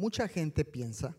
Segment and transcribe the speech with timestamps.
[0.00, 1.14] mucha gente piensa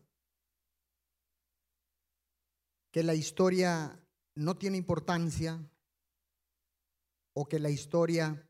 [2.91, 4.03] que la historia
[4.33, 5.63] no tiene importancia
[7.33, 8.49] o que la historia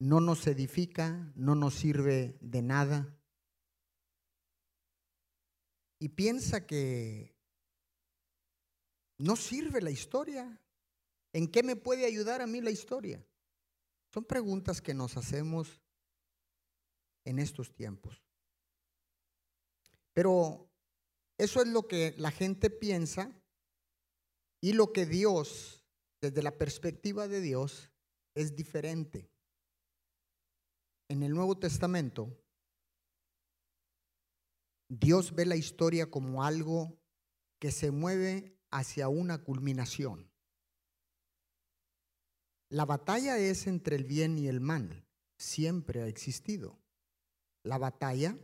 [0.00, 3.16] no nos edifica, no nos sirve de nada.
[6.00, 7.36] Y piensa que
[9.16, 10.60] no sirve la historia.
[11.32, 13.24] ¿En qué me puede ayudar a mí la historia?
[14.12, 15.80] Son preguntas que nos hacemos
[17.24, 18.25] en estos tiempos.
[20.16, 20.72] Pero
[21.36, 23.38] eso es lo que la gente piensa
[24.62, 25.84] y lo que Dios,
[26.22, 27.92] desde la perspectiva de Dios,
[28.34, 29.30] es diferente.
[31.10, 32.34] En el Nuevo Testamento,
[34.88, 36.98] Dios ve la historia como algo
[37.60, 40.32] que se mueve hacia una culminación.
[42.70, 45.06] La batalla es entre el bien y el mal.
[45.38, 46.78] Siempre ha existido.
[47.64, 48.38] La batalla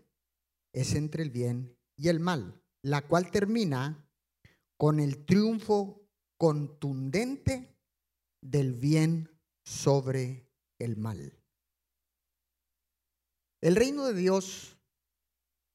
[0.73, 4.09] es entre el bien y el mal, la cual termina
[4.79, 7.79] con el triunfo contundente
[8.43, 9.31] del bien
[9.65, 10.49] sobre
[10.79, 11.39] el mal.
[13.61, 14.77] El reino de Dios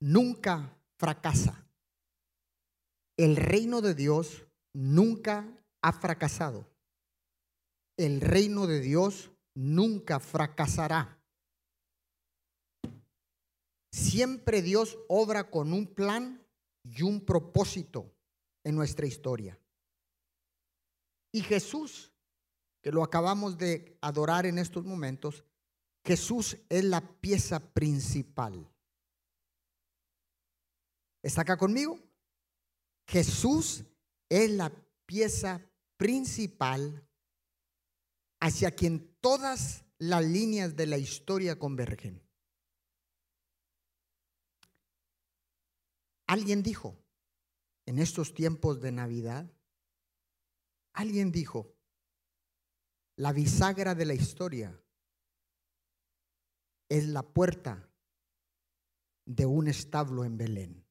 [0.01, 1.69] nunca fracasa.
[3.17, 5.47] El reino de Dios nunca
[5.81, 6.67] ha fracasado.
[7.97, 11.16] El reino de Dios nunca fracasará.
[13.97, 16.45] Siempre Dios obra con un plan
[16.83, 18.13] y un propósito
[18.63, 19.59] en nuestra historia.
[21.31, 22.13] Y Jesús,
[22.83, 25.43] que lo acabamos de adorar en estos momentos,
[26.05, 28.71] Jesús es la pieza principal.
[31.23, 31.99] ¿Está acá conmigo?
[33.07, 33.83] Jesús
[34.29, 34.71] es la
[35.07, 35.67] pieza
[35.97, 37.03] principal
[38.39, 42.26] hacia quien todas las líneas de la historia convergen.
[46.27, 47.01] Alguien dijo,
[47.85, 49.49] en estos tiempos de Navidad,
[50.93, 51.73] alguien dijo,
[53.15, 54.77] la bisagra de la historia
[56.89, 57.89] es la puerta
[59.25, 60.85] de un establo en Belén.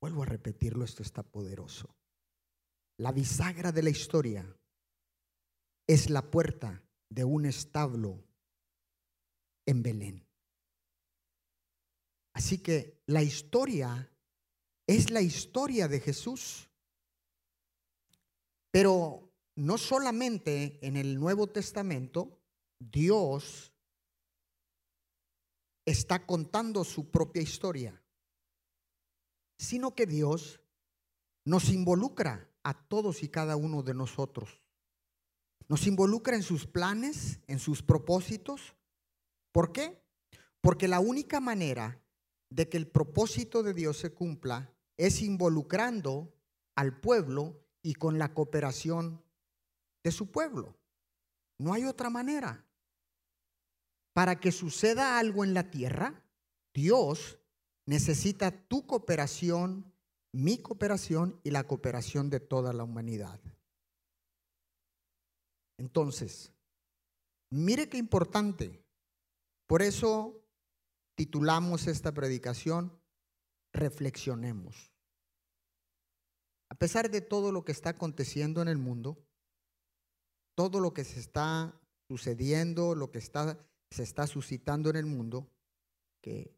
[0.00, 1.94] Vuelvo a repetirlo, esto está poderoso.
[2.96, 4.56] La bisagra de la historia
[5.86, 8.24] es la puerta de un establo
[9.66, 10.26] en Belén.
[12.32, 14.10] Así que la historia
[14.96, 16.68] es la historia de Jesús.
[18.72, 22.40] Pero no solamente en el Nuevo Testamento,
[22.80, 23.72] Dios
[25.86, 28.02] está contando su propia historia,
[29.58, 30.60] sino que Dios
[31.44, 34.60] nos involucra a todos y cada uno de nosotros.
[35.68, 38.74] Nos involucra en sus planes, en sus propósitos.
[39.52, 40.02] ¿Por qué?
[40.60, 42.02] Porque la única manera
[42.50, 46.30] de que el propósito de Dios se cumpla es involucrando
[46.76, 49.24] al pueblo y con la cooperación
[50.04, 50.76] de su pueblo.
[51.58, 52.66] No hay otra manera.
[54.12, 56.22] Para que suceda algo en la tierra,
[56.74, 57.38] Dios
[57.86, 59.90] necesita tu cooperación,
[60.32, 63.40] mi cooperación y la cooperación de toda la humanidad.
[65.78, 66.52] Entonces,
[67.48, 68.84] mire qué importante.
[69.66, 70.44] Por eso
[71.14, 72.99] titulamos esta predicación,
[73.72, 74.92] Reflexionemos.
[76.68, 79.18] A pesar de todo lo que está aconteciendo en el mundo,
[80.54, 83.58] todo lo que se está sucediendo, lo que está,
[83.90, 85.50] se está suscitando en el mundo,
[86.22, 86.56] que,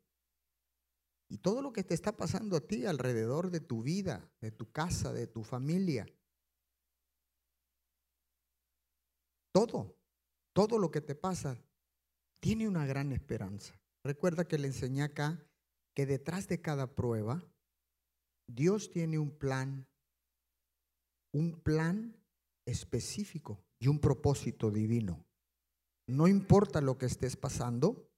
[1.28, 4.70] y todo lo que te está pasando a ti alrededor de tu vida, de tu
[4.70, 6.06] casa, de tu familia,
[9.52, 9.94] Todo,
[10.54, 11.62] todo lo que te pasa
[12.40, 13.78] tiene una gran esperanza.
[14.02, 15.46] Recuerda que le enseñé acá
[15.94, 17.44] que detrás de cada prueba,
[18.46, 19.86] Dios tiene un plan,
[21.32, 22.16] un plan
[22.66, 25.24] específico y un propósito divino.
[26.06, 28.10] No importa lo que estés pasando,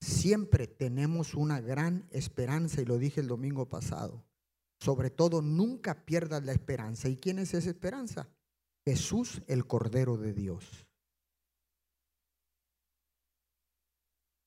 [0.00, 4.24] siempre tenemos una gran esperanza y lo dije el domingo pasado.
[4.80, 7.08] Sobre todo, nunca pierdas la esperanza.
[7.08, 8.28] ¿Y quién es esa esperanza?
[8.84, 10.85] Jesús el Cordero de Dios.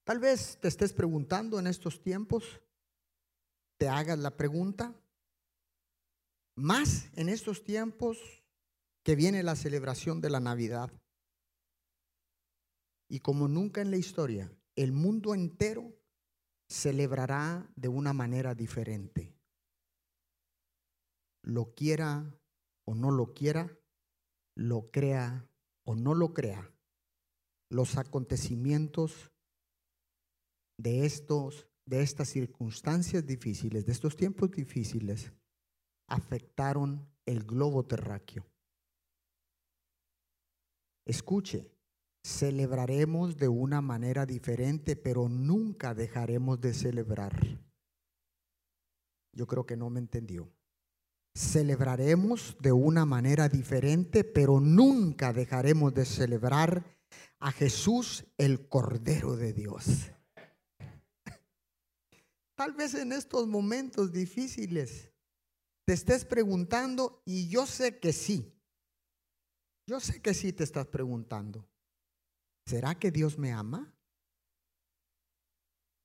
[0.09, 2.44] Tal vez te estés preguntando en estos tiempos,
[3.77, 5.00] te hagas la pregunta,
[6.56, 8.17] más en estos tiempos
[9.03, 10.91] que viene la celebración de la Navidad.
[13.07, 15.94] Y como nunca en la historia, el mundo entero
[16.67, 19.38] celebrará de una manera diferente.
[21.44, 22.35] Lo quiera
[22.83, 23.77] o no lo quiera,
[24.56, 25.47] lo crea
[25.83, 26.73] o no lo crea,
[27.69, 29.31] los acontecimientos
[30.80, 35.34] de estos de estas circunstancias difíciles, de estos tiempos difíciles,
[36.08, 38.46] afectaron el globo terráqueo.
[41.06, 41.72] Escuche,
[42.24, 47.60] celebraremos de una manera diferente, pero nunca dejaremos de celebrar.
[49.34, 50.48] Yo creo que no me entendió.
[51.34, 56.86] Celebraremos de una manera diferente, pero nunca dejaremos de celebrar
[57.40, 60.12] a Jesús, el Cordero de Dios.
[62.59, 65.13] Tal vez en estos momentos difíciles
[65.85, 68.53] te estés preguntando, y yo sé que sí,
[69.88, 71.65] yo sé que sí te estás preguntando,
[72.65, 73.95] ¿será que Dios me ama?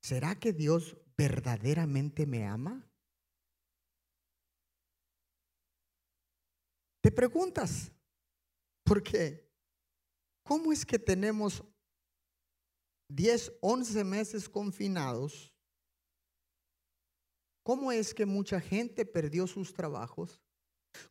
[0.01, 2.89] ¿Será que Dios verdaderamente me ama?
[7.01, 7.91] Te preguntas,
[8.85, 9.45] ¿por qué?
[10.45, 11.61] ¿Cómo es que tenemos
[13.09, 15.54] 10, 11 meses confinados?
[17.65, 20.39] ¿Cómo es que mucha gente perdió sus trabajos?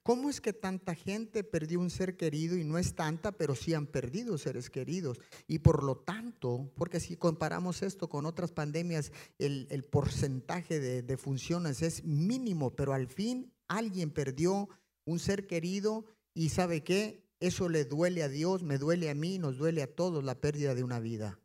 [0.05, 3.75] ¿Cómo es que tanta gente perdió un ser querido y no es tanta, pero sí
[3.75, 5.19] han perdido seres queridos?
[5.49, 9.11] Y por lo tanto, porque si comparamos esto con otras pandemias,
[9.41, 14.69] el, porcentaje de, funciones es mínimo, pero al fin alguien perdió
[15.07, 16.05] un ser querido
[16.35, 19.93] y sabe qué, eso le duele a Dios, me duele a mí, nos duele a
[19.93, 21.41] todos la pérdida de una vida.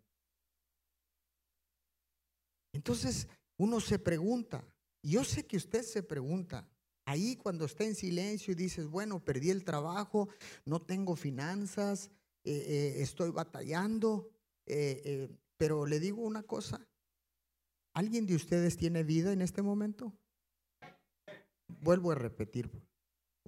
[2.74, 3.28] Entonces
[3.58, 4.64] uno se pregunta,
[5.02, 6.68] yo sé que usted se pregunta,
[7.06, 10.30] ahí cuando está en silencio y dices, bueno, perdí el trabajo,
[10.66, 12.12] no tengo finanzas,
[12.44, 14.30] eh, eh, estoy batallando,
[14.66, 16.88] eh, pero le digo una cosa,
[17.94, 20.14] ¿alguien de ustedes tiene vida en este momento?
[21.68, 22.70] Vuelvo a repetir,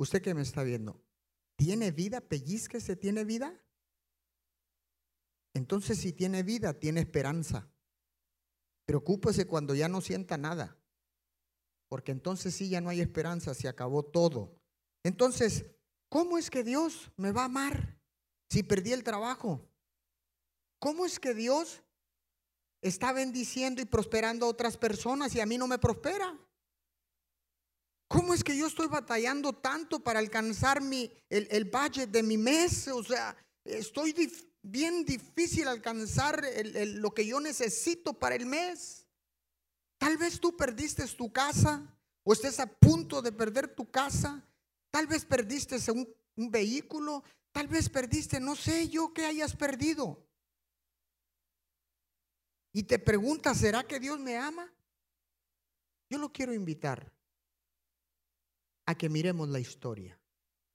[0.01, 1.00] Usted que me está viendo,
[1.56, 2.21] ¿tiene vida?
[2.21, 2.95] ¿Pellizquese?
[2.95, 3.63] ¿Tiene vida?
[5.53, 7.69] Entonces, si tiene vida, tiene esperanza.
[8.86, 10.81] Preocúpese cuando ya no sienta nada,
[11.92, 14.58] porque entonces sí ya no hay esperanza, se acabó todo.
[15.04, 15.66] Entonces,
[16.08, 18.00] ¿cómo es que Dios me va a amar
[18.50, 19.70] si perdí el trabajo?
[20.80, 21.84] ¿Cómo es que Dios
[22.82, 26.40] está bendiciendo y prosperando a otras personas y a mí no me prospera?
[28.08, 32.88] ¿Cómo es que yo estoy batallando tanto para alcanzar mi, el, budget de mi mes?
[32.88, 33.36] O sea,
[33.66, 34.16] estoy
[34.62, 36.42] bien difícil alcanzar
[36.74, 39.00] lo que yo necesito para el mes.
[40.01, 44.44] Tal vez tú perdiste tu casa o estés a punto de perder tu casa.
[44.89, 46.12] Tal vez perdiste un,
[46.50, 47.24] vehículo.
[47.51, 50.27] Tal vez perdiste, no sé yo qué hayas perdido.
[52.74, 54.74] Y te preguntas, ¿será que Dios me ama?
[56.09, 57.13] Yo lo quiero invitar
[58.88, 60.19] a que miremos la historia.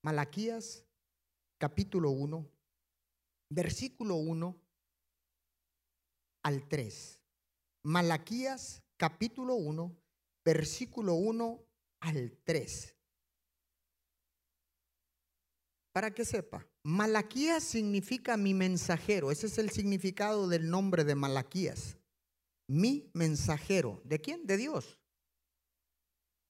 [0.03, 0.85] Malaquías
[1.59, 2.49] capítulo 1,
[3.51, 4.57] versículo 1
[6.45, 7.21] al 3.
[7.83, 9.97] Malaquías capítulo 1,
[10.45, 11.65] versículo 1
[12.01, 12.97] al 3.
[15.93, 19.31] Para que sepa, Malaquías significa mi mensajero.
[19.31, 21.97] Ese es el significado del nombre de Malaquías.
[22.69, 24.03] Mi mensajero.
[24.05, 24.47] ¿De quién?
[24.47, 24.99] De Dios.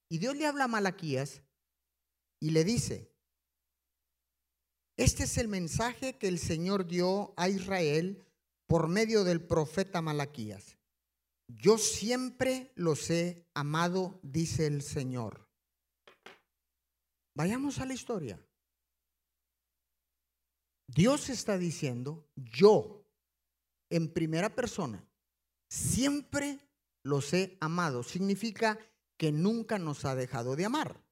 [0.09, 1.43] Y Dios le habla a Malaquías
[2.41, 3.13] y le dice,
[4.97, 8.27] este es el mensaje que el Señor dio a Israel
[8.67, 10.77] por medio del profeta Malaquías.
[11.49, 15.49] Yo siempre los he amado, dice el Señor.
[17.35, 18.41] Vayamos a la historia.
[20.89, 23.05] Dios está diciendo, yo,
[23.91, 25.05] en primera persona,
[25.69, 26.59] siempre
[27.03, 28.03] los he amado.
[28.03, 28.79] Significa
[29.17, 31.03] que nunca nos ha dejado de amar.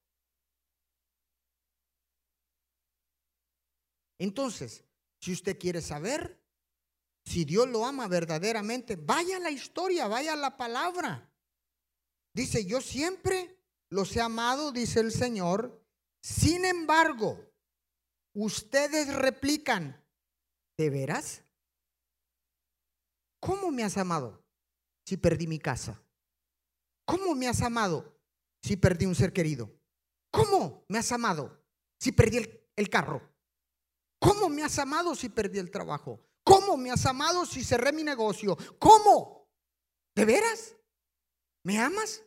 [4.17, 4.83] Entonces,
[5.19, 6.44] si usted quiere saber
[7.25, 11.31] si Dios lo ama verdaderamente, vaya la historia, vaya la palabra.
[12.33, 15.83] Dice, yo siempre los he amado, dice el Señor.
[16.21, 17.39] Sin embargo,
[18.33, 20.03] ustedes replican,
[20.77, 21.43] ¿de veras?
[23.39, 24.43] ¿Cómo me has amado
[25.05, 26.01] si perdí mi casa?
[27.05, 28.19] ¿Cómo me has amado
[28.61, 29.71] si perdí un ser querido?
[30.31, 31.63] ¿Cómo me has amado
[31.99, 33.33] si perdí el, el carro?
[34.19, 36.25] ¿Cómo me has amado si perdí el trabajo?
[36.45, 38.55] ¿Cómo me has amado si cerré mi negocio?
[38.79, 39.51] ¿Cómo?
[40.15, 40.77] ¿De veras?
[41.63, 42.23] ¿Me amas?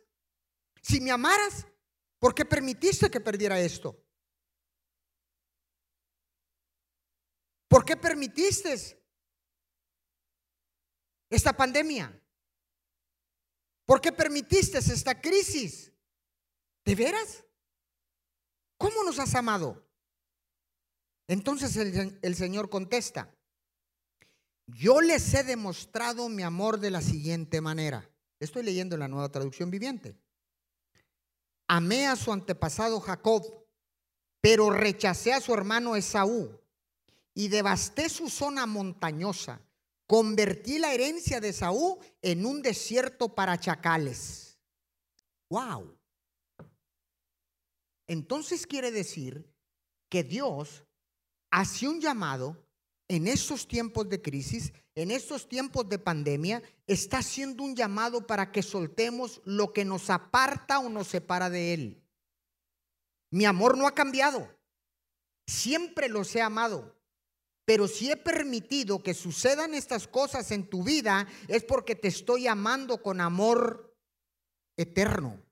[0.81, 1.65] Si me amaras,
[2.19, 4.05] ¿por qué permitiste que perdiera esto?
[7.69, 9.01] ¿Por qué permitiste
[11.29, 12.21] esta pandemia?
[13.85, 15.93] ¿Por qué permitiste esta crisis?
[16.83, 17.45] ¿De veras?
[18.77, 19.87] ¿Cómo nos has amado?
[21.27, 23.33] Entonces el, Señor contesta,
[24.75, 28.09] yo les he demostrado mi amor de la siguiente manera.
[28.39, 30.15] Estoy leyendo en la nueva traducción viviente.
[31.67, 33.45] Amé a su antepasado Jacob,
[34.41, 36.59] pero rechacé a su hermano Esaú
[37.33, 39.61] y devasté su zona montañosa.
[40.07, 44.57] Convertí la herencia de Esaú en un desierto para chacales.
[45.49, 45.95] ¡Wow!
[48.07, 49.53] Entonces quiere decir
[50.09, 50.83] que Dios
[51.51, 52.68] hace un llamado
[53.09, 58.51] en estos tiempos de crisis, en estos tiempos de pandemia, está haciendo un llamado para
[58.51, 62.03] que soltemos lo que nos aparta o nos separa de Él.
[63.31, 64.47] Mi amor no ha cambiado.
[65.47, 66.95] Siempre los he amado.
[67.65, 72.47] Pero si he permitido que sucedan estas cosas en tu vida, es porque te estoy
[72.47, 73.95] amando con amor
[74.77, 75.43] eterno.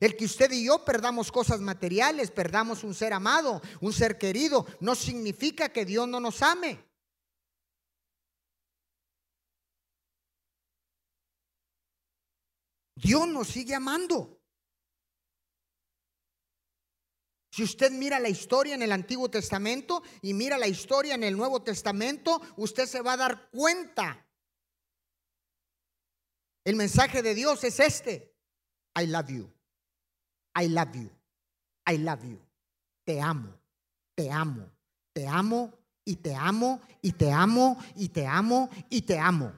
[0.00, 4.66] El que usted y yo perdamos cosas materiales, perdamos un ser amado, un ser querido,
[4.80, 6.82] no significa que Dios no nos ame.
[12.96, 14.40] Dios nos sigue amando.
[17.52, 21.36] Si usted mira la historia en el Antiguo Testamento y mira la historia en el
[21.36, 24.26] Nuevo Testamento, usted se va a dar cuenta.
[26.64, 28.34] El mensaje de Dios es este.
[28.98, 29.59] I love you.
[30.54, 31.10] I love you.
[31.86, 32.38] I love you.
[33.04, 33.52] Te amo.
[34.14, 34.70] Te amo.
[35.12, 35.72] Te amo
[36.04, 39.52] y te amo y te amo y te amo y te amo.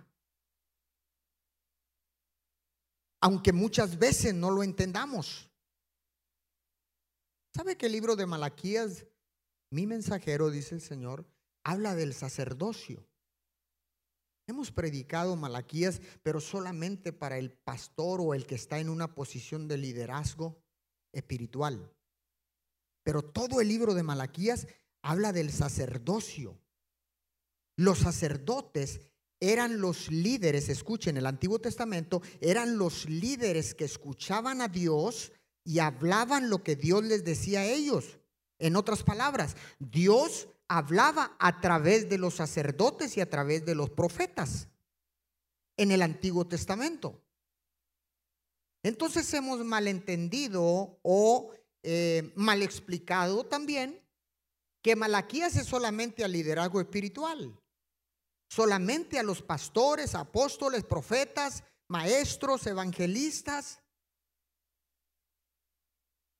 [3.20, 5.48] Aunque muchas veces no lo entendamos.
[7.54, 9.06] ¿Sabe que el libro de Malaquías,
[9.70, 11.24] mi mensajero, dice el Señor,
[11.62, 13.06] habla del sacerdocio?
[14.48, 19.68] Hemos predicado Malaquías, pero solamente para el pastor o el que está en una posición
[19.68, 20.60] de liderazgo
[21.12, 21.92] espiritual.
[23.02, 24.66] Pero todo el libro de Malaquías
[25.02, 26.58] habla del sacerdocio.
[27.76, 29.00] Los sacerdotes
[29.40, 35.32] eran los líderes, escuchen, el Antiguo Testamento, eran los líderes que escuchaban a Dios
[35.64, 38.18] y hablaban lo que Dios les decía a ellos.
[38.58, 43.90] En otras palabras, Dios hablaba a través de los sacerdotes y a través de los
[43.90, 44.68] profetas
[45.76, 47.21] en el Antiguo Testamento.
[48.82, 54.00] Entonces hemos malentendido o eh, mal explicado también
[54.82, 57.56] que Malaquías es solamente al liderazgo espiritual,
[58.50, 63.82] solamente a los pastores, apóstoles, profetas, maestros, evangelistas,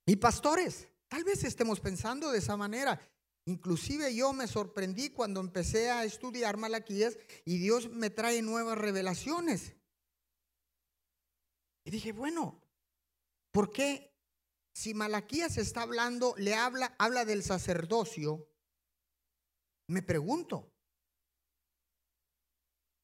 [0.05, 2.99] y pastores, tal vez estemos pensando de esa manera.
[3.45, 9.73] Inclusive yo me sorprendí cuando empecé a estudiar Malaquías y Dios me trae nuevas revelaciones.
[11.85, 12.61] Y dije, bueno,
[13.51, 14.13] ¿por qué
[14.73, 18.47] si Malaquías está hablando, le habla, habla del sacerdocio?
[19.87, 20.71] Me pregunto,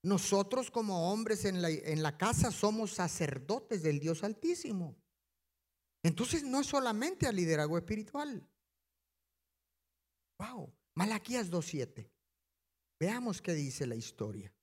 [0.03, 4.95] nosotros como hombres en la, en la casa somos sacerdotes del Dios Altísimo.
[6.03, 8.47] Entonces no es solamente al liderazgo espiritual.
[10.39, 12.09] Wow, Malaquías 2.7.
[12.97, 14.53] Veamos qué dice la historia.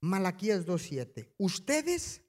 [0.00, 1.34] Malaquías 2.7.
[1.38, 2.22] Ustedes,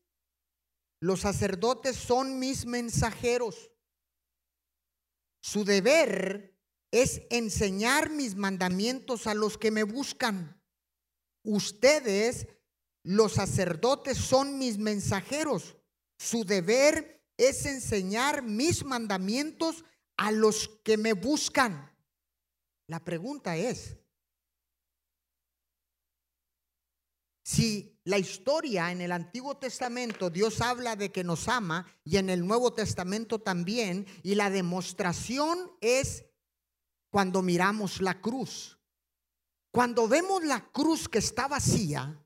[1.02, 3.72] los sacerdotes, son mis mensajeros.
[5.42, 6.58] Su deber
[6.92, 10.62] es enseñar mis mandamientos a los que me buscan.
[11.44, 12.48] Ustedes,
[13.04, 15.78] los sacerdotes, son mis mensajeros.
[16.18, 19.86] Su deber es enseñar mis mandamientos
[20.18, 21.96] a los que me buscan.
[22.88, 23.98] La pregunta es,
[27.48, 32.30] si la historia en el Antiguo Testamento Dios habla de que nos ama y en
[32.30, 36.26] el Nuevo Testamento también, y la demostración es
[37.10, 38.78] cuando miramos la cruz.
[39.72, 42.22] Cuando vemos la cruz que está vacía,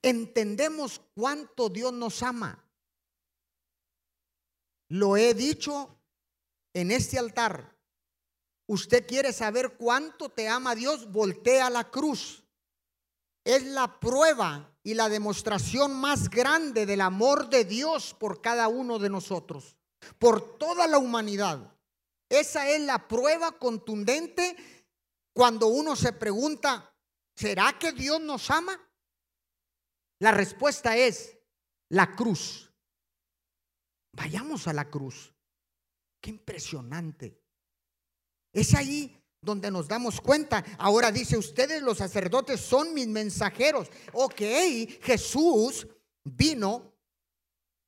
[0.00, 2.64] entendemos cuánto Dios nos ama.
[4.90, 5.98] Lo he dicho
[6.72, 7.76] en este altar.
[8.68, 12.45] Usted quiere saber cuánto te ama Dios, voltea la cruz.
[13.46, 18.98] Es la prueba y la demostración más grande del amor de Dios por cada uno
[18.98, 19.76] de nosotros,
[20.18, 21.72] por toda la humanidad.
[22.28, 24.56] Esa es la prueba contundente
[25.32, 26.92] cuando uno se pregunta,
[27.36, 28.76] ¿será que Dios nos ama?
[30.18, 31.38] La respuesta es
[31.90, 32.72] la cruz.
[34.10, 35.32] Vayamos a la cruz.
[36.20, 37.40] Qué impresionante.
[38.52, 39.15] Es ahí
[39.46, 40.62] donde nos damos cuenta.
[40.76, 43.88] Ahora dice, ustedes los sacerdotes son mis mensajeros.
[44.12, 44.42] Ok,
[45.00, 45.86] Jesús
[46.22, 46.92] vino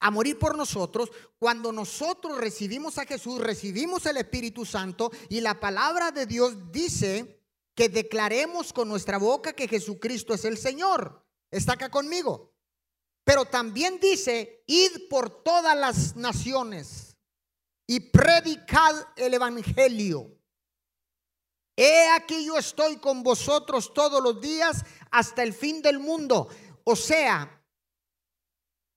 [0.00, 1.10] a morir por nosotros.
[1.38, 7.42] Cuando nosotros recibimos a Jesús, recibimos el Espíritu Santo y la palabra de Dios dice
[7.74, 11.26] que declaremos con nuestra boca que Jesucristo es el Señor.
[11.50, 12.54] Está acá conmigo.
[13.24, 17.16] Pero también dice, id por todas las naciones
[17.86, 20.37] y predicad el Evangelio.
[21.80, 26.48] He aquí yo estoy con vosotros todos los días hasta el fin del mundo.
[26.82, 27.62] O sea,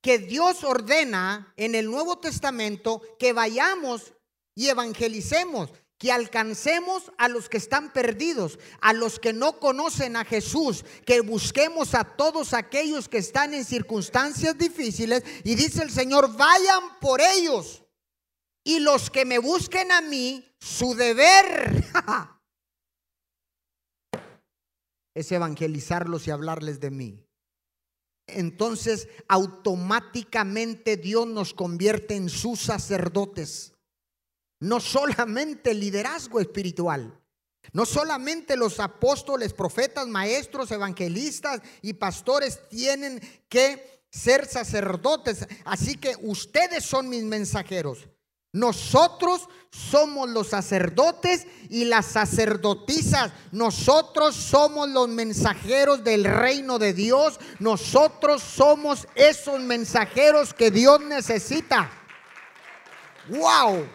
[0.02, 4.16] que Dios ordena en el Nuevo Testamento que vayamos
[4.56, 5.70] y evangelicemos,
[6.00, 11.22] que alcancemos a los que están perdidos, a los que no conocen a Jesús, que
[11.22, 15.24] busquemos a todos aquellos que están en circunstancias difíciles.
[15.44, 17.84] Y dice el Señor, vayan por ellos.
[18.64, 21.86] Y los que me busquen a mí, su deber
[25.14, 27.26] es evangelizarlos y hablarles de mí.
[28.28, 33.74] Entonces automáticamente Dios nos convierte en sus sacerdotes.
[34.60, 37.20] No solamente liderazgo espiritual,
[37.74, 45.48] no solamente los apóstoles, profetas, maestros, evangelistas y pastores tienen que ser sacerdotes.
[45.66, 48.08] Así que ustedes son mis mensajeros.
[48.54, 53.32] Nosotros somos los sacerdotes y las sacerdotisas.
[53.52, 57.40] Nosotros somos los mensajeros del reino de Dios.
[57.60, 61.90] Nosotros somos esos mensajeros que Dios necesita.
[63.30, 63.88] ¡Wow!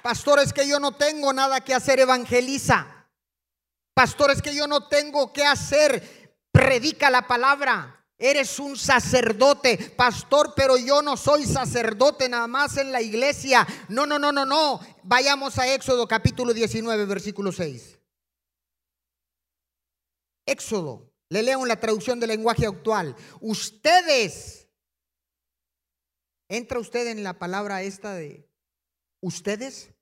[0.00, 2.86] Pastores que yo no tengo nada que hacer, evangeliza.
[3.92, 7.97] Pastores que yo no tengo que hacer, predica la palabra.
[8.20, 13.64] Eres un sacerdote, pastor, pero yo no soy sacerdote nada más en la iglesia.
[13.88, 14.80] No, no, no, no, no.
[15.04, 18.00] Vayamos a Éxodo capítulo 19, versículo 6.
[20.46, 23.14] Éxodo, le leo en la traducción del lenguaje actual.
[23.40, 24.68] Ustedes,
[26.48, 28.50] entra usted en la palabra esta de
[29.20, 29.92] ustedes.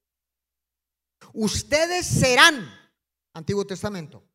[1.34, 2.66] Ustedes serán,
[3.34, 4.26] Antiguo Testamento,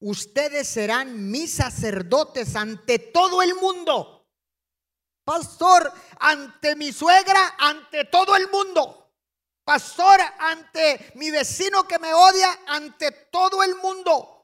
[0.00, 4.26] ustedes serán mis sacerdotes ante todo el mundo.
[5.24, 9.12] Pastor, ante mi suegra, ante todo el mundo.
[9.64, 14.38] Pastor, ante mi vecino que me odia, ante todo el mundo.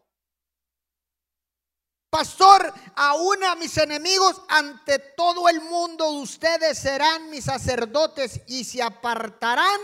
[2.10, 8.82] Pastor, aún a mis enemigos, ante todo el mundo, ustedes serán mis sacerdotes y se
[8.82, 9.80] apartarán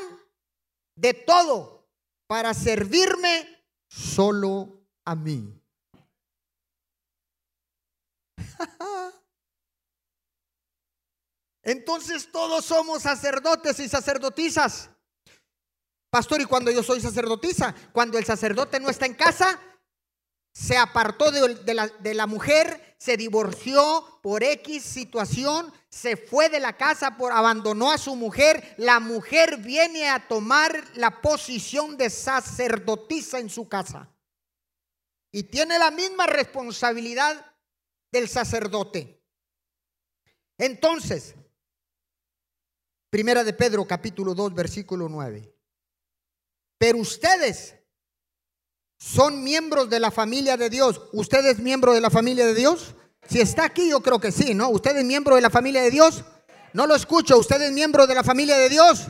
[0.94, 1.88] de todo
[2.26, 5.59] para servirme solo a mí.
[11.62, 14.90] Entonces todos somos sacerdotes y sacerdotisas.
[16.10, 19.60] Pastor, y cuando yo soy sacerdotisa, cuando el sacerdote no está en casa,
[20.52, 26.76] se apartó de, la, la, mujer, se divorció por X situación, se fue de la
[26.76, 33.38] casa, por abandonó a su mujer, la mujer viene a tomar la posición de sacerdotisa
[33.38, 34.08] en su casa.
[35.30, 37.49] Y tiene la misma responsabilidad
[38.12, 39.22] del sacerdote.
[40.58, 41.34] Entonces,
[43.10, 45.52] Primera de Pedro capítulo 2 versículo 9.
[46.78, 47.74] Pero ustedes
[48.96, 51.08] son miembros de la familia de Dios.
[51.12, 52.94] ¿Usted es miembro de la familia de Dios?
[53.28, 54.68] Si está aquí, yo creo que sí, ¿no?
[54.70, 56.24] ¿Usted es miembro de la familia de Dios?
[56.72, 57.36] No lo escucho.
[57.36, 59.08] ¿Usted es miembro de la familia de Dios?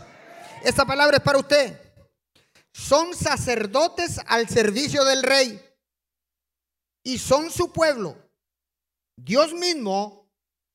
[0.65, 1.79] Esta palabra es para usted.
[2.73, 5.61] Son sacerdotes al servicio del rey
[7.05, 8.17] y son su pueblo.
[9.25, 10.31] Dios mismo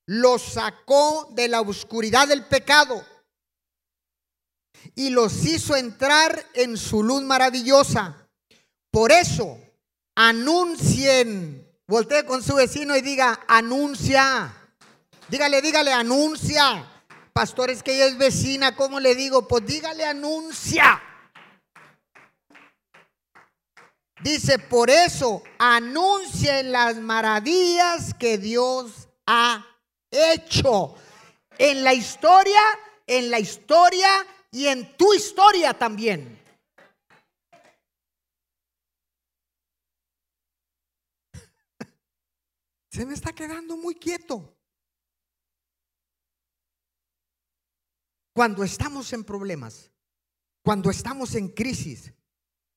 [0.05, 3.03] los sacó de la oscuridad del pecado
[4.93, 8.29] y los hizo entrar en su luz maravillosa.
[8.91, 9.57] Por eso,
[10.15, 14.53] anuncien, voltee con su vecino y diga, anuncia.
[15.27, 16.85] Dígale, dígale, anuncia.
[17.33, 19.47] Pastores que ella es vecina, ¿cómo le digo?
[19.47, 21.01] Pues dígale, anuncia.
[24.23, 29.65] Dice, por eso anuncien las maravillas que Dios ha
[30.09, 30.95] hecho
[31.57, 32.61] en la historia,
[33.05, 34.09] en la historia
[34.51, 36.41] y en tu historia también.
[42.89, 44.53] Se me está quedando muy quieto.
[48.33, 49.91] Cuando estamos en problemas,
[50.63, 52.13] cuando estamos en crisis,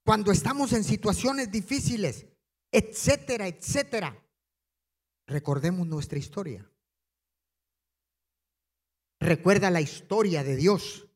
[0.05, 2.27] cuando estamos en situaciones difíciles,
[2.73, 4.17] etcétera, etcétera.
[5.27, 6.69] Recordemos nuestra historia.
[9.21, 11.07] Recuerda la historia de Dios.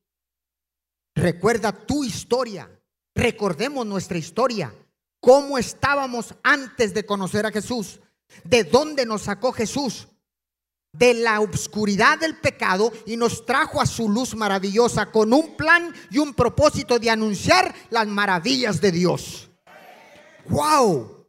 [1.15, 2.71] Recuerda tu historia.
[3.15, 4.75] Recordemos nuestra historia.
[5.21, 8.01] Cómo estábamos antes de conocer a Jesús.
[8.45, 10.09] De dónde nos sacó Jesús.
[10.93, 15.93] De la obscuridad del pecado y nos trajo a su luz maravillosa con un plan
[16.11, 19.51] y un propósito de anunciar las maravillas de Dios.
[20.49, 21.27] ¡Wow!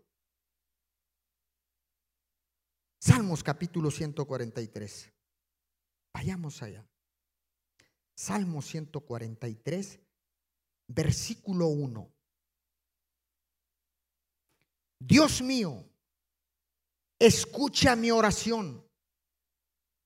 [2.99, 5.11] Salmos capítulo 143.
[6.13, 6.87] Vayamos allá.
[8.15, 9.99] Salmo 143,
[10.87, 12.13] versículo 1.
[14.99, 15.83] Dios mío,
[17.19, 18.82] escucha mi oración,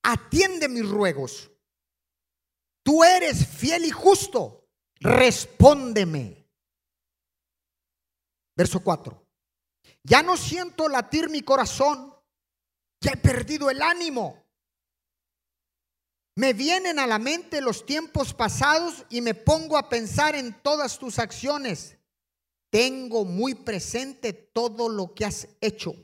[0.08, 1.50] atiende mis ruegos.
[2.82, 4.66] Tú eres fiel y justo,
[5.00, 6.48] respóndeme.
[8.56, 9.26] Verso 4.
[10.02, 12.14] Ya no siento latir mi corazón,
[13.00, 14.42] ya he perdido el ánimo.
[16.36, 20.98] Me vienen a la mente los tiempos pasados y me pongo a pensar en todas
[20.98, 21.98] tus acciones.
[22.70, 25.94] Tengo muy presente todo lo que has hecho.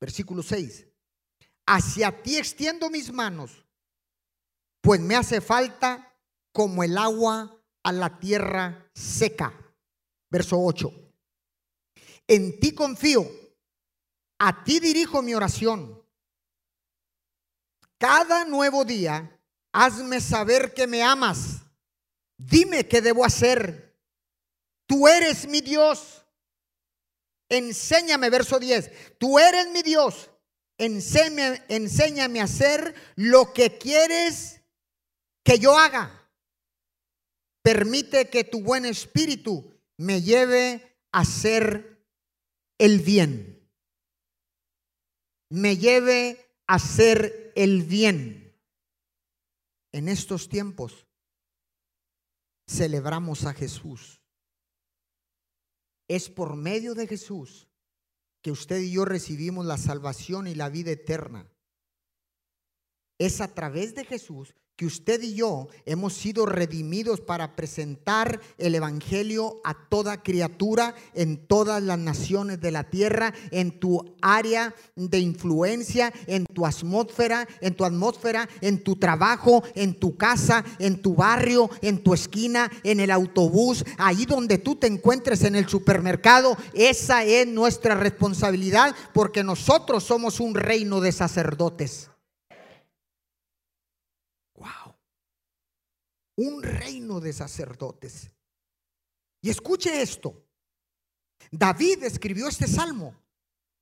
[0.00, 0.85] Versículo 6.
[1.66, 3.64] Hacia ti extiendo mis manos,
[4.80, 6.16] pues me hace falta
[6.52, 9.52] como el agua a la tierra seca.
[10.30, 10.92] Verso 8.
[12.28, 13.28] En ti confío,
[14.38, 16.02] a ti dirijo mi oración.
[17.98, 19.40] Cada nuevo día,
[19.72, 21.62] hazme saber que me amas.
[22.36, 23.98] Dime qué debo hacer.
[24.86, 26.24] Tú eres mi Dios.
[27.48, 29.18] Enséñame, verso 10.
[29.18, 30.30] Tú eres mi Dios.
[30.78, 34.60] Enséñame, enséñame a hacer lo que quieres
[35.42, 36.30] que yo haga.
[37.62, 42.06] Permite que tu buen espíritu me lleve a hacer
[42.78, 43.68] el bien.
[45.50, 48.54] Me lleve a hacer el bien.
[49.92, 51.06] En estos tiempos
[52.68, 54.20] celebramos a Jesús.
[56.08, 57.65] Es por medio de Jesús
[58.46, 61.50] que usted y yo recibimos la salvación y la vida eterna.
[63.18, 68.74] Es a través de Jesús que usted y yo hemos sido redimidos para presentar el
[68.74, 75.18] Evangelio a toda criatura en todas las naciones de la tierra, en tu área de
[75.18, 81.14] influencia, en tu atmósfera, en tu atmósfera, en tu trabajo, en tu casa, en tu
[81.14, 86.54] barrio, en tu esquina, en el autobús, ahí donde tú te encuentres en el supermercado.
[86.74, 92.10] Esa es nuestra responsabilidad porque nosotros somos un reino de sacerdotes.
[96.36, 98.30] Un reino de sacerdotes.
[99.42, 100.44] Y escuche esto.
[101.50, 103.14] David escribió este salmo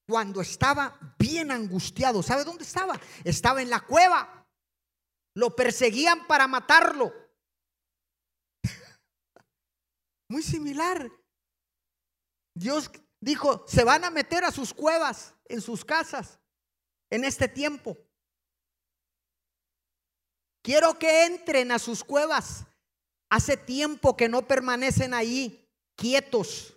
[0.07, 2.23] cuando estaba bien angustiado.
[2.23, 3.01] ¿Sabe dónde estaba?
[3.25, 4.47] Estaba en la cueva.
[5.35, 7.13] Lo perseguían para matarlo.
[10.29, 11.11] Muy similar.
[12.57, 12.91] Dios
[13.21, 16.39] dijo, se van a meter a sus cuevas, en sus casas,
[17.11, 17.99] en este tiempo.
[20.65, 22.65] Quiero que entren a sus cuevas.
[23.29, 26.75] Hace tiempo que no permanecen ahí quietos,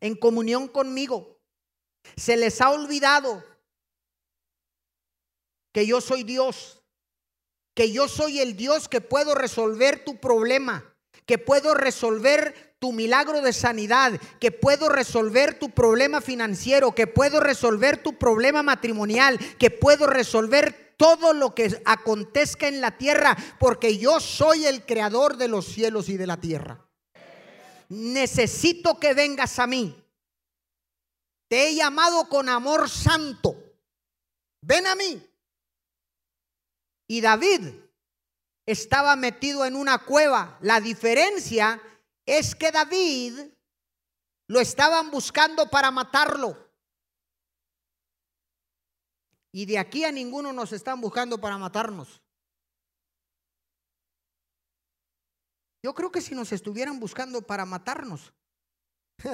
[0.00, 1.38] en comunión conmigo.
[2.16, 3.44] Se les ha olvidado
[5.72, 6.82] que yo soy Dios,
[7.76, 10.92] que yo soy el Dios que puedo resolver tu problema,
[11.26, 17.38] que puedo resolver tu milagro de sanidad, que puedo resolver tu problema financiero, que puedo
[17.38, 23.96] resolver tu problema matrimonial, que puedo resolver todo lo que acontezca en la tierra, porque
[23.96, 26.86] yo soy el creador de los cielos y de la tierra.
[27.88, 29.96] Necesito que vengas a mí.
[31.48, 33.56] Te he llamado con amor santo.
[34.60, 35.26] Ven a mí.
[37.08, 37.62] Y David
[38.66, 40.58] estaba metido en una cueva.
[40.60, 41.80] La diferencia
[42.26, 43.40] es que David
[44.48, 46.69] lo estaban buscando para matarlo.
[49.52, 52.22] Y de aquí a ninguno nos están buscando para matarnos.
[55.82, 58.32] Yo creo que si nos estuvieran buscando para matarnos,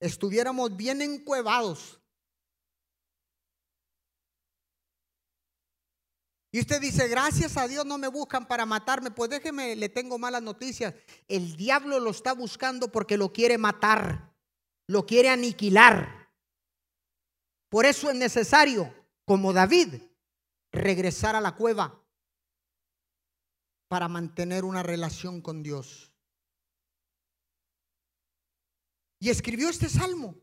[0.00, 2.00] estuviéramos bien encuevados.
[6.52, 9.10] Y usted dice, gracias a Dios no me buscan para matarme.
[9.10, 10.94] Pues déjeme, le tengo malas noticias.
[11.26, 14.36] El diablo lo está buscando porque lo quiere matar,
[14.86, 16.30] lo quiere aniquilar.
[17.70, 20.02] Por eso es necesario como David,
[20.72, 22.02] regresar a la cueva
[23.88, 26.12] para mantener una relación con Dios.
[29.20, 30.36] Y escribió este salmo,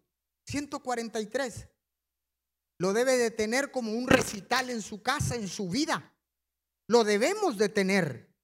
[0.46, 1.68] 143.
[2.80, 6.16] Lo debe de tener como un recital en su casa, en su vida.
[6.88, 8.36] Lo debemos de tener.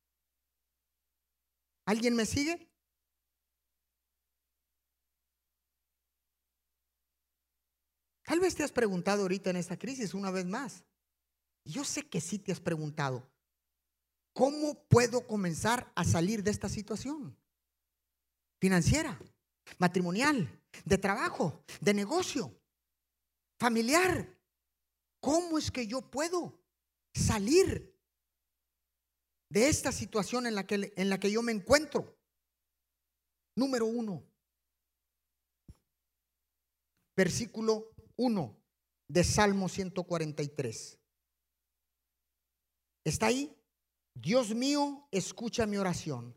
[1.86, 2.67] ¿Alguien me sigue?
[8.28, 10.84] Tal vez te has preguntado ahorita en esta crisis una vez más,
[11.64, 13.30] Yo sé que sí te has preguntado,
[14.34, 17.38] ¿cómo puedo comenzar a salir de esta situación?
[18.60, 19.18] Financiera,
[19.78, 20.50] matrimonial,
[20.86, 22.54] de trabajo, de negocio,
[23.60, 24.38] familiar.
[25.22, 26.58] ¿Cómo es que yo puedo
[27.14, 27.94] salir
[29.50, 32.18] de esta situación en la que, en la que yo me encuentro?
[33.56, 34.24] Número uno,
[37.16, 38.58] versículo 1
[39.08, 41.00] de Salmo 143.
[43.06, 43.56] ¿Está ahí?
[44.14, 46.36] Dios mío, escucha mi oración,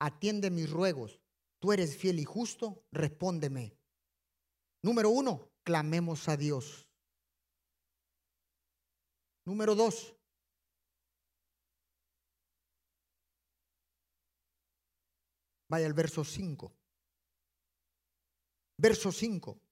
[0.00, 1.20] atiende mis ruegos.
[1.60, 3.76] Tú eres fiel y justo, respóndeme.
[4.82, 6.88] Número uno, clamemos a Dios.
[9.44, 10.14] Número dos,
[15.68, 16.72] vaya al verso 5.
[18.78, 19.67] Verso 5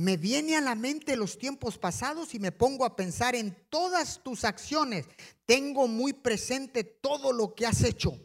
[0.00, 4.22] me viene a la mente los tiempos pasados y me pongo a pensar en todas
[4.22, 5.06] tus acciones.
[5.44, 8.18] Tengo muy presente todo lo que has hecho.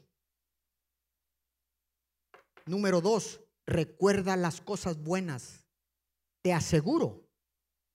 [2.66, 5.66] Número dos, recuerda las cosas buenas.
[6.42, 7.28] Te aseguro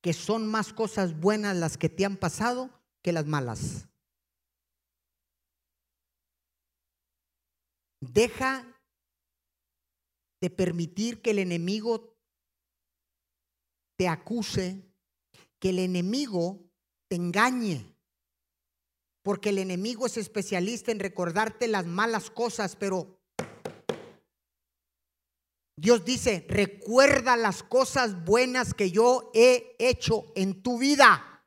[0.03, 2.69] que son más cosas buenas las que te han pasado
[3.01, 3.88] que las malas.
[8.03, 8.79] Deja
[10.43, 12.10] de permitir que el enemigo
[14.01, 14.83] te acuse,
[15.59, 16.73] que el enemigo
[17.07, 17.95] te engañe.
[19.23, 23.21] Porque el enemigo es especialista en recordarte las malas cosas, pero
[25.77, 31.45] Dios dice, recuerda las cosas buenas que yo he hecho en tu vida.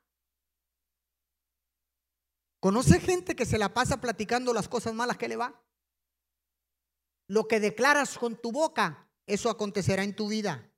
[2.60, 5.60] ¿Conoce gente que se la pasa platicando las cosas malas que le va?
[7.26, 10.70] Lo que declaras con tu boca, eso acontecerá en tu vida.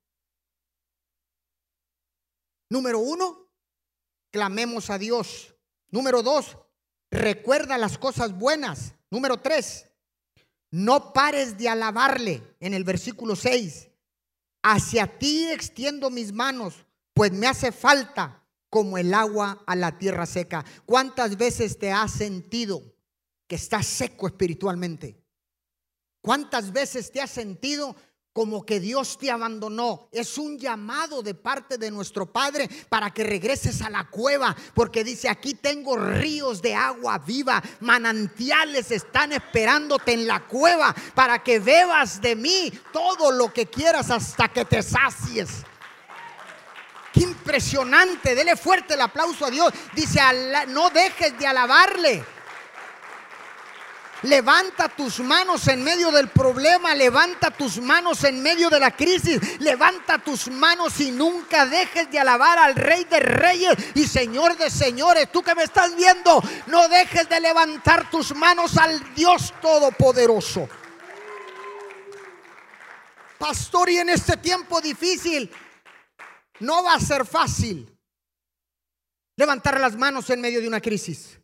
[2.69, 3.49] Número uno,
[4.31, 5.55] clamemos a Dios.
[5.91, 6.57] Número dos,
[7.11, 8.95] recuerda las cosas buenas.
[9.11, 9.87] Número tres,
[10.71, 13.89] no pares de alabarle en el versículo 6.
[14.63, 20.27] Hacia ti extiendo mis manos, pues me hace falta como el agua a la tierra
[20.27, 20.65] seca.
[20.85, 22.83] ¿Cuántas veces te has sentido
[23.47, 25.23] que estás seco espiritualmente?
[26.21, 27.95] ¿Cuántas veces te has sentido
[28.37, 30.11] como que Dios te abandonó.
[30.13, 35.03] Es un llamado de parte de nuestro Padre para que regreses a la cueva, porque
[35.05, 41.61] dice, aquí tengo ríos de agua viva, manantiales están esperándote en la cueva para que
[41.61, 45.49] bebas de mí todo lo que quieras hasta que te sacies.
[47.15, 49.73] Qué impresionante, dele fuerte el aplauso a Dios.
[49.95, 50.21] Dice,
[50.69, 52.36] no dejes de alabarle.
[54.27, 59.61] Levanta tus manos en medio del problema, levanta tus manos en medio de la crisis,
[59.61, 64.69] levanta tus manos y nunca dejes de alabar al Rey de Reyes y Señor de
[64.69, 65.31] Señores.
[65.31, 70.69] Tú que me estás viendo, no dejes de levantar tus manos al Dios Todopoderoso.
[73.39, 75.49] Pastor, y en este tiempo difícil,
[76.59, 77.97] no va a ser fácil
[79.37, 81.36] levantar las manos en medio de una crisis.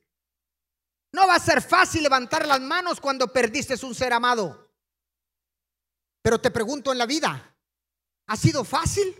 [1.12, 4.70] No va a ser fácil levantar las manos cuando perdiste un ser amado.
[6.22, 7.56] Pero te pregunto en la vida,
[8.26, 9.14] ¿ha sido fácil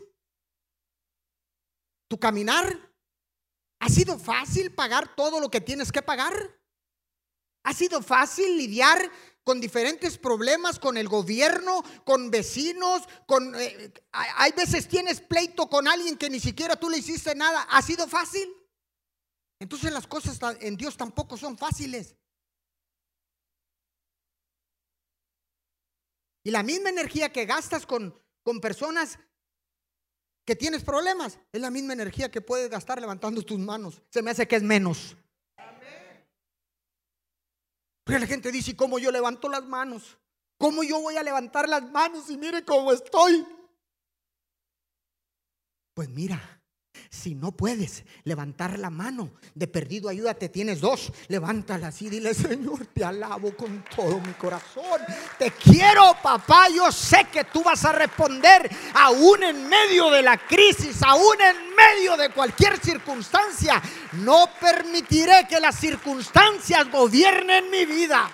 [2.08, 2.90] tu caminar?
[3.80, 6.32] ¿Ha sido fácil pagar todo lo que tienes que pagar?
[7.64, 9.10] ¿Ha sido fácil lidiar
[9.44, 15.88] con diferentes problemas con el gobierno, con vecinos, con eh, hay veces tienes pleito con
[15.88, 17.66] alguien que ni siquiera tú le hiciste nada.
[17.70, 18.48] ¿Ha sido fácil?
[19.62, 22.16] Entonces las cosas en Dios tampoco son fáciles.
[26.42, 29.20] Y la misma energía que gastas con, con personas
[30.44, 34.02] que tienes problemas, es la misma energía que puedes gastar levantando tus manos.
[34.10, 35.16] Se me hace que es menos.
[38.02, 40.18] Porque la gente dice, ¿cómo yo levanto las manos?
[40.58, 43.46] ¿Cómo yo voy a levantar las manos y mire cómo estoy?
[45.94, 46.61] Pues mira,
[47.10, 52.86] si no puedes levantar la mano de perdido, ayúdate, tienes dos, levántala así, dile, Señor,
[52.86, 55.00] te alabo con todo mi corazón.
[55.38, 60.38] Te quiero, papá, yo sé que tú vas a responder aún en medio de la
[60.38, 63.80] crisis, aún en medio de cualquier circunstancia.
[64.12, 68.30] No permitiré que las circunstancias gobiernen mi vida.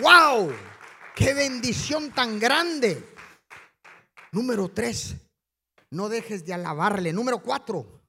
[0.00, 0.52] ¡Wow!
[1.14, 3.14] ¡Qué bendición tan grande!
[4.32, 5.14] Número tres,
[5.92, 7.12] no dejes de alabarle.
[7.12, 8.02] Número cuatro,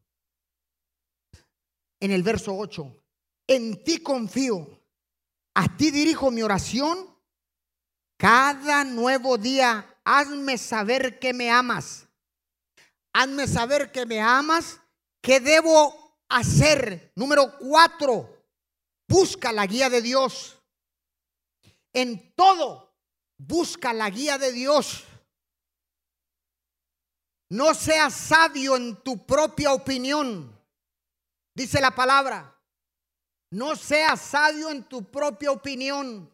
[1.99, 2.91] en el verso 8,
[3.47, 4.81] en ti confío,
[5.53, 7.13] a ti dirijo mi oración.
[8.17, 12.07] Cada nuevo día, hazme saber que me amas.
[13.11, 14.79] Hazme saber que me amas,
[15.21, 17.11] que debo hacer.
[17.15, 18.47] Número cuatro,
[19.09, 20.57] busca la guía de Dios.
[21.91, 22.95] En todo,
[23.37, 25.03] busca la guía de Dios.
[27.49, 30.59] No seas sabio en tu propia opinión.
[31.55, 32.53] Dice la palabra.
[33.51, 36.31] No seas sabio en tu propia opinión.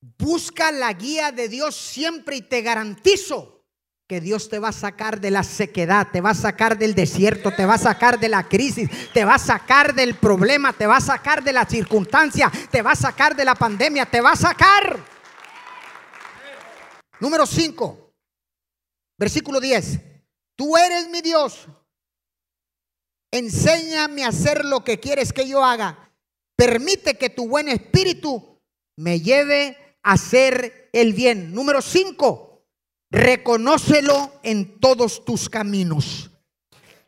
[0.00, 3.64] Busca la guía de Dios siempre y te garantizo
[4.06, 7.52] que Dios te va a sacar de la sequedad, te va a sacar del desierto,
[7.52, 10.96] te va a sacar de la crisis, te va a sacar del problema, te va
[10.96, 14.36] a sacar de la circunstancia, te va a sacar de la pandemia, te va a
[14.36, 14.98] sacar.
[17.20, 18.12] Número 5,
[19.16, 20.09] versículo 10.
[20.60, 21.68] Tú eres mi Dios.
[23.30, 26.12] Enséñame a hacer lo que quieres que yo haga.
[26.54, 28.60] Permite que tu buen espíritu
[28.98, 31.54] me lleve a hacer el bien.
[31.54, 32.62] Número 5.
[33.10, 36.30] Reconócelo en todos tus caminos.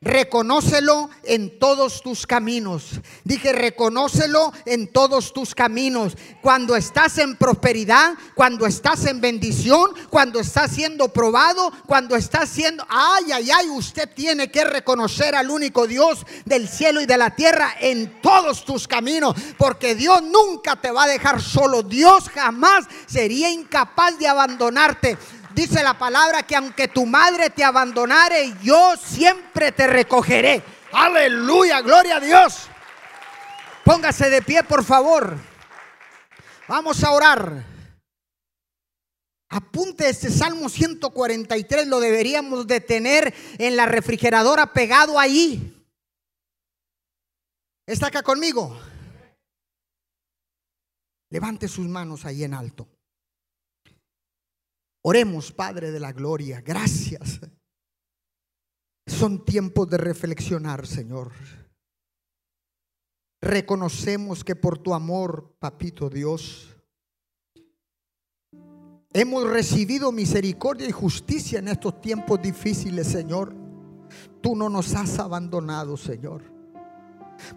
[0.04, 3.00] Reconócelo en todos tus caminos.
[3.22, 6.16] Dije, reconócelo en todos tus caminos.
[6.40, 12.84] Cuando estás en prosperidad, cuando estás en bendición, cuando estás siendo probado, cuando estás siendo,
[12.88, 17.36] ay, ay, ay, usted tiene que reconocer al único Dios del cielo y de la
[17.36, 19.36] tierra en todos tus caminos.
[19.56, 21.84] Porque Dios nunca te va a dejar solo.
[21.84, 25.16] Dios jamás sería incapaz de abandonarte.
[25.54, 30.62] Dice la palabra que aunque tu madre te abandonare, yo siempre te recogeré.
[30.92, 32.68] Aleluya, gloria a Dios.
[33.84, 35.36] Póngase de pie, por favor.
[36.68, 37.64] Vamos a orar.
[39.50, 45.84] Apunte este Salmo 143, lo deberíamos de tener en la refrigeradora pegado ahí.
[47.86, 48.80] ¿Está acá conmigo?
[51.28, 52.88] Levante sus manos ahí en alto.
[55.02, 56.60] Oremos, Padre de la Gloria.
[56.60, 57.40] Gracias.
[59.06, 61.32] Son tiempos de reflexionar, Señor.
[63.40, 66.76] Reconocemos que por tu amor, Papito Dios,
[69.12, 73.52] hemos recibido misericordia y justicia en estos tiempos difíciles, Señor.
[74.40, 76.42] Tú no nos has abandonado, Señor.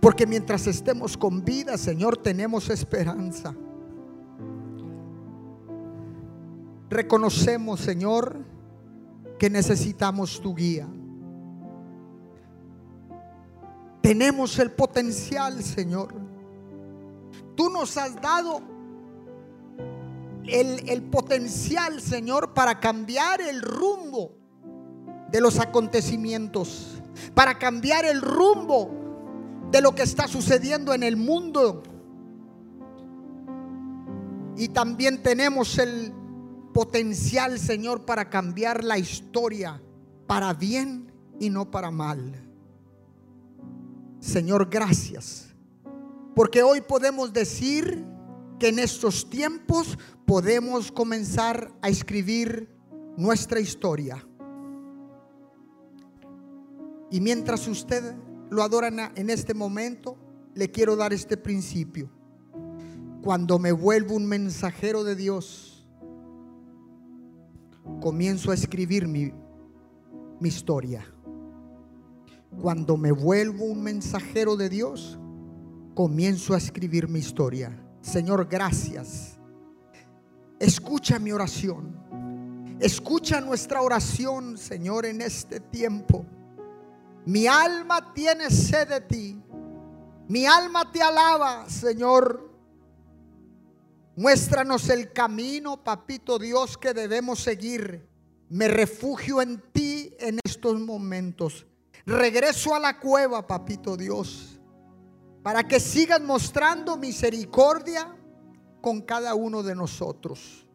[0.02, 3.56] Porque mientras estemos con vida, Señor, tenemos esperanza.
[6.90, 8.38] Reconocemos, Señor,
[9.40, 10.88] que necesitamos tu guía.
[14.02, 16.14] Tenemos el potencial, Señor.
[17.56, 18.62] Tú nos has dado
[20.46, 24.38] el, el, potencial, Señor, para cambiar el rumbo
[25.32, 27.02] de los acontecimientos,
[27.34, 28.92] para cambiar el rumbo
[29.72, 31.82] de lo que está sucediendo en el mundo.
[34.56, 36.14] Y también tenemos el
[36.76, 39.82] potencial, Señor, para cambiar la historia
[40.28, 41.10] para bien
[41.40, 42.34] y no para mal.
[44.20, 45.56] Señor, gracias.
[46.36, 48.04] Porque hoy podemos decir
[48.60, 52.68] que en estos tiempos podemos comenzar a escribir
[53.16, 54.28] nuestra historia.
[57.10, 58.16] Y mientras usted
[58.50, 60.18] lo adora en este momento,
[60.54, 62.10] le quiero dar este principio.
[63.24, 65.75] Cuando me vuelvo un mensajero de Dios,
[68.06, 69.34] comienzo a escribir mi,
[70.40, 71.04] mi historia.
[72.62, 75.18] Cuando me vuelvo un mensajero de Dios,
[75.96, 77.76] comienzo a escribir mi historia.
[78.02, 79.40] Señor, gracias.
[80.60, 82.78] Escucha mi oración.
[82.80, 86.28] Escucha nuestra oración, Señor, en este tiempo.
[87.26, 89.44] Mi alma tiene sed de ti.
[90.28, 92.55] Mi alma te alaba, Señor.
[94.18, 98.08] Muéstranos el camino, papito Dios, que debemos seguir.
[98.50, 101.66] Me refugio en ti en estos momentos.
[102.06, 104.60] Regreso a la cueva, papito Dios,
[105.44, 108.16] para que sigas mostrando misericordia
[108.82, 110.66] con cada uno de nosotros.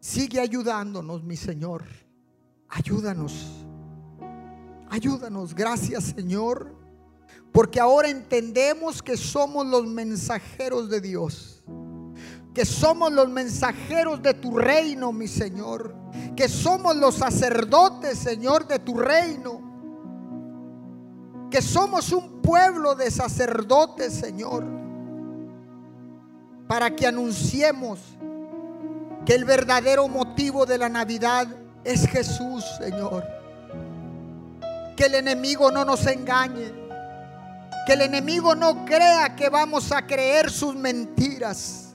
[0.00, 1.84] Sigue ayudándonos, mi Señor.
[2.68, 3.64] Ayúdanos.
[4.90, 5.54] Ayúdanos.
[5.54, 6.77] Gracias, Señor
[7.58, 11.60] porque ahora entendemos que somos los mensajeros de Dios.
[12.54, 15.92] Que somos los mensajeros de tu reino, mi Señor.
[16.36, 19.60] Que somos los sacerdotes, Señor, de tu reino.
[21.50, 24.64] Que somos un pueblo de sacerdotes, Señor.
[26.68, 27.98] Para que anunciemos
[29.26, 31.48] que el verdadero motivo de la Navidad
[31.82, 33.24] es Jesús, Señor.
[34.96, 36.86] Que el enemigo no nos engañe
[37.88, 41.94] que el enemigo no crea que vamos a creer sus mentiras.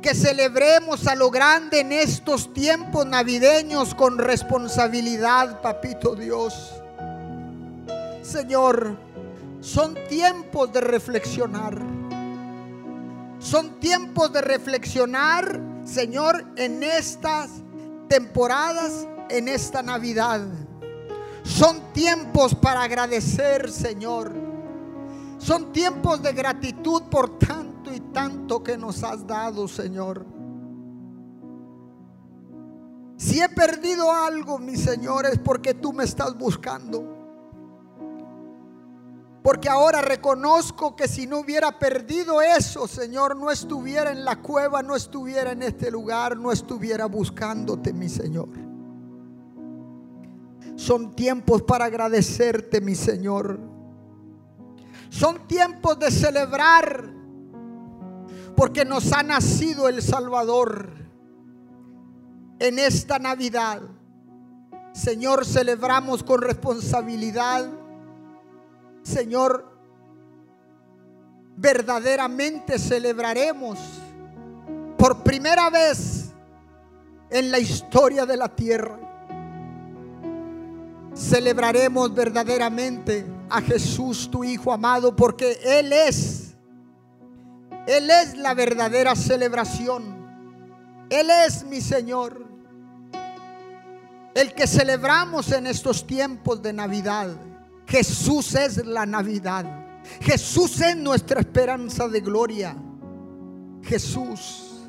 [0.00, 6.72] Que celebremos a lo grande en estos tiempos navideños con responsabilidad, papito Dios.
[8.22, 8.96] Señor,
[9.60, 11.76] son tiempos de reflexionar.
[13.40, 17.50] Son tiempos de reflexionar, Señor, en estas
[18.08, 20.40] temporadas, en esta Navidad.
[21.48, 24.30] Son tiempos para agradecer, Señor.
[25.38, 30.26] Son tiempos de gratitud por tanto y tanto que nos has dado, Señor.
[33.16, 37.16] Si he perdido algo, mi Señor, es porque tú me estás buscando.
[39.42, 44.82] Porque ahora reconozco que si no hubiera perdido eso, Señor, no estuviera en la cueva,
[44.82, 48.67] no estuviera en este lugar, no estuviera buscándote, mi Señor.
[50.78, 53.58] Son tiempos para agradecerte, mi Señor.
[55.10, 57.04] Son tiempos de celebrar
[58.54, 60.92] porque nos ha nacido el Salvador
[62.60, 63.82] en esta Navidad.
[64.92, 67.68] Señor, celebramos con responsabilidad.
[69.02, 69.76] Señor,
[71.56, 73.80] verdaderamente celebraremos
[74.96, 76.30] por primera vez
[77.30, 79.07] en la historia de la tierra.
[81.18, 86.54] Celebraremos verdaderamente a Jesús, tu Hijo amado, porque Él es,
[87.88, 90.16] Él es la verdadera celebración.
[91.10, 92.46] Él es mi Señor.
[94.32, 97.36] El que celebramos en estos tiempos de Navidad.
[97.88, 99.64] Jesús es la Navidad.
[100.20, 102.76] Jesús es nuestra esperanza de gloria.
[103.82, 104.88] Jesús.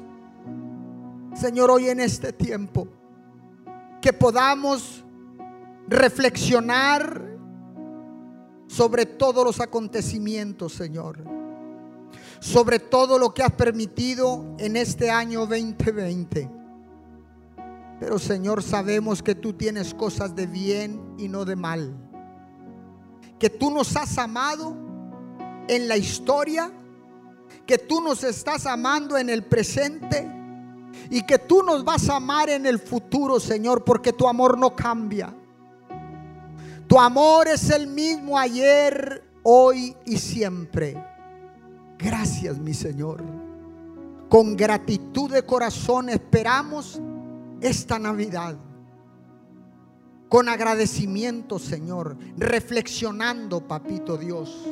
[1.34, 2.88] Señor, hoy en este tiempo,
[4.00, 5.04] que podamos
[5.90, 7.38] reflexionar
[8.68, 11.24] sobre todos los acontecimientos, Señor.
[12.40, 16.50] Sobre todo lo que has permitido en este año 2020.
[18.00, 21.94] Pero Señor, sabemos que tú tienes cosas de bien y no de mal.
[23.40, 24.78] Que tú nos has amado
[25.68, 26.72] en la historia,
[27.66, 30.32] que tú nos estás amando en el presente
[31.10, 34.76] y que tú nos vas a amar en el futuro, Señor, porque tu amor no
[34.76, 35.36] cambia.
[36.90, 40.98] Tu amor es el mismo ayer, hoy y siempre.
[42.00, 43.24] Gracias, mi Señor.
[44.28, 47.00] Con gratitud de corazón esperamos
[47.62, 48.56] esta Navidad.
[50.30, 52.18] Con agradecimiento, Señor.
[52.38, 54.66] Reflexionando, Papito Dios.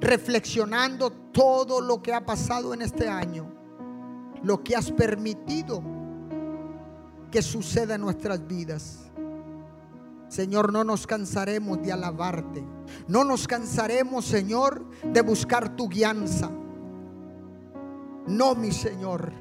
[0.00, 3.52] Reflexionando todo lo que ha pasado en este año.
[4.42, 5.82] Lo que has permitido
[7.30, 9.05] que suceda en nuestras vidas.
[10.28, 12.64] Señor, no nos cansaremos de alabarte.
[13.08, 16.50] No nos cansaremos, Señor, de buscar tu guianza.
[18.26, 19.32] No, mi Señor.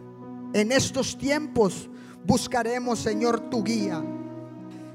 [0.54, 1.90] En estos tiempos
[2.26, 4.04] buscaremos, Señor, tu guía.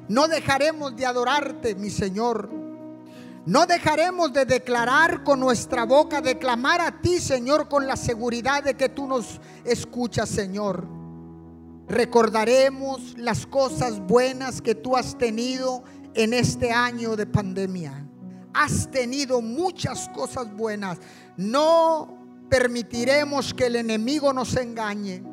[0.09, 2.51] No dejaremos de adorarte, mi Señor.
[3.47, 8.63] No dejaremos de declarar con nuestra boca, de clamar a ti, Señor, con la seguridad
[8.63, 11.00] de que tú nos escuchas, Señor.
[11.91, 15.83] Recordaremos las cosas buenas que tú has tenido
[16.15, 18.07] en este año de pandemia.
[18.55, 20.99] Has tenido muchas cosas buenas.
[21.37, 25.25] No permitiremos que el enemigo nos engañe.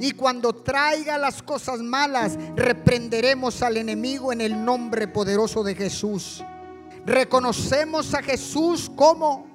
[0.00, 6.42] Y cuando traiga las cosas malas, reprenderemos al enemigo en el nombre poderoso de Jesús.
[7.04, 9.46] Reconocemos a Jesús como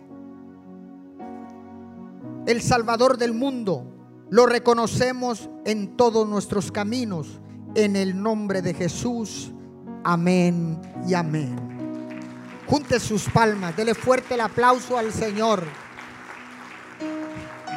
[2.46, 3.93] el Salvador del mundo
[4.34, 7.40] lo reconocemos en todos nuestros caminos.
[7.76, 9.52] En el nombre de Jesús.
[10.04, 11.56] Amén y amén.
[12.66, 13.78] Junte sus palmas.
[13.78, 15.64] Dele fuerte el aplauso al Señor.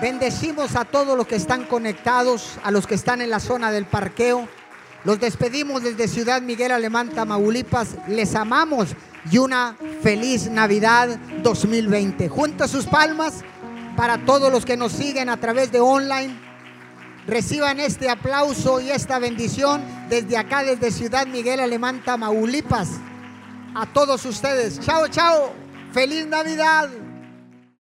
[0.01, 3.85] Bendecimos a todos los que están conectados, a los que están en la zona del
[3.85, 4.49] parqueo.
[5.05, 7.97] Los despedimos desde Ciudad Miguel Alemán, Tamaulipas.
[8.09, 8.97] Les amamos
[9.31, 12.31] y una feliz Navidad 2020.
[12.31, 13.45] Junta sus palmas
[13.95, 16.46] para todos los que nos siguen a través de online.
[17.27, 22.89] Reciban este aplauso y esta bendición desde acá, desde Ciudad Miguel Alemán, Tamaulipas.
[23.75, 24.81] A todos ustedes.
[24.81, 25.53] Chao, chao.
[25.93, 26.89] Feliz Navidad.